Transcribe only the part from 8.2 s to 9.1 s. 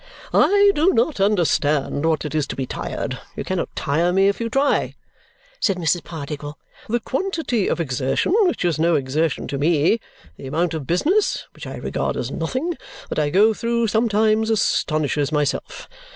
(which is no